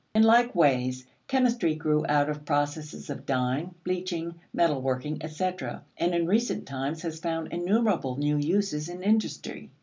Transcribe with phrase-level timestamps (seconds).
[0.15, 6.15] In like ways, chemistry grew out of processes of dying, bleaching, metal working, etc., and
[6.15, 9.69] in recent times has found innumerable new uses in industry.